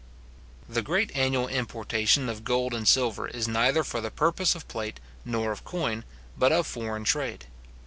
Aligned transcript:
The 0.67 0.81
great 0.81 1.15
annual 1.15 1.47
importation 1.47 2.27
of 2.27 2.43
gold 2.43 2.73
and 2.73 2.87
silver 2.87 3.27
is 3.27 3.47
neither 3.47 3.83
for 3.83 4.01
the 4.01 4.09
purpose 4.09 4.55
of 4.55 4.67
plate 4.67 4.99
nor 5.23 5.51
of 5.51 5.63
coin, 5.63 6.05
but 6.35 6.51
of 6.51 6.65
foreign 6.65 7.03
trade. 7.03 7.45